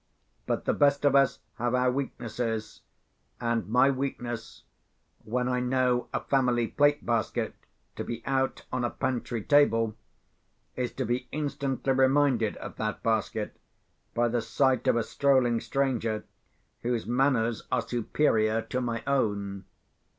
But 0.47 0.65
the 0.65 0.73
best 0.73 1.05
of 1.05 1.15
us 1.15 1.37
have 1.59 1.75
our 1.75 1.91
weaknesses—and 1.91 3.67
my 3.67 3.91
weakness, 3.91 4.63
when 5.23 5.47
I 5.47 5.59
know 5.59 6.09
a 6.11 6.21
family 6.21 6.65
plate 6.67 7.05
basket 7.05 7.53
to 7.97 8.03
be 8.03 8.23
out 8.25 8.65
on 8.73 8.83
a 8.83 8.89
pantry 8.89 9.43
table, 9.43 9.95
is 10.75 10.91
to 10.93 11.05
be 11.05 11.27
instantly 11.31 11.93
reminded 11.93 12.57
of 12.57 12.77
that 12.77 13.03
basket 13.03 13.55
by 14.15 14.27
the 14.27 14.41
sight 14.41 14.87
of 14.87 14.95
a 14.95 15.03
strolling 15.03 15.59
stranger 15.61 16.23
whose 16.81 17.05
manners 17.05 17.67
are 17.71 17.83
superior 17.83 18.63
to 18.63 18.81
my 18.81 19.03
own. 19.05 19.65